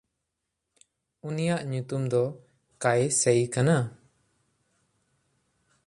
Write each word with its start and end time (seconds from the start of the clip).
ᱩᱱᱤᱭᱟᱜ 1.27 1.61
ᱧᱩᱛᱩᱢ 1.71 2.03
ᱫᱚ 2.11 2.21
ᱠᱟᱭᱥᱮᱭ 2.81 3.41
ᱠᱟᱱᱟ᱾ 3.53 3.77